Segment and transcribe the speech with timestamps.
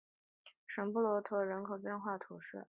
[0.77, 2.59] 勒佩什罗人口变化图示